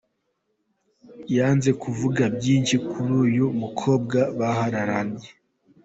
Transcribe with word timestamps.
Yanze 1.35 1.69
kuvuga 1.81 2.23
byinshi 2.35 2.75
kuri 2.89 3.11
uyu 3.25 3.45
mukobwa 3.61 4.19
bahararanye. 4.37 5.27